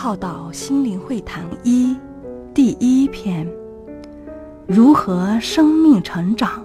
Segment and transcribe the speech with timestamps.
[0.00, 1.96] 浩导心灵会谈一
[2.54, 3.44] 第一篇：
[4.64, 6.62] 如何生命成长、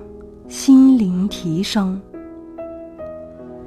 [0.48, 1.99] 心灵提升？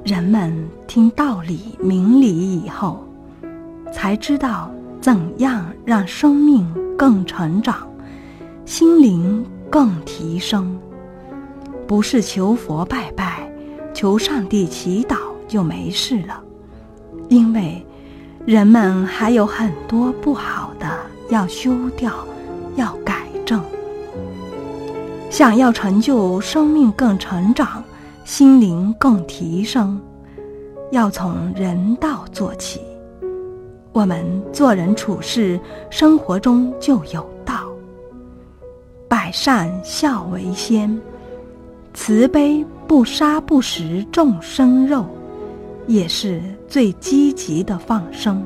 [0.05, 0.57] 人们
[0.87, 3.03] 听道理、明理以后，
[3.91, 6.65] 才知道怎样让生命
[6.97, 7.85] 更成长、
[8.63, 10.79] 心灵更提升。
[11.85, 13.51] 不是求佛拜拜、
[13.93, 16.41] 求上帝祈祷就没事了，
[17.27, 17.85] 因为。
[18.47, 20.87] 人们还有很多不好的
[21.29, 22.13] 要修掉，
[22.77, 23.61] 要改正。
[25.29, 27.83] 想要成就生命更成长、
[28.23, 29.99] 心灵更提升，
[30.91, 32.79] 要从人道做起。
[33.91, 37.67] 我们做人处事、生活中就有道，
[39.09, 40.97] 百善孝为先，
[41.93, 45.05] 慈悲不杀不食众生肉。
[45.87, 48.43] 也是最积极的放生，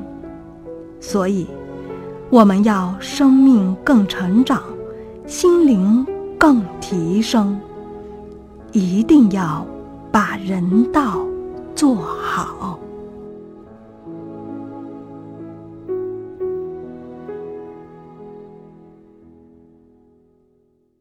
[1.00, 1.46] 所以
[2.30, 4.62] 我们要生命更成长，
[5.26, 6.06] 心灵
[6.38, 7.60] 更提升，
[8.70, 9.66] 一定要
[10.12, 11.18] 把人道
[11.74, 12.78] 做好。